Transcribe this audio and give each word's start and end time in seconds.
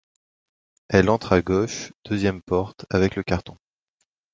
Elle 0.89 1.11
entre 1.11 1.31
à 1.33 1.43
gauche, 1.43 1.93
deuxième 2.05 2.41
porte, 2.41 2.87
avec 2.89 3.15
le 3.15 3.21
carton. 3.21 3.55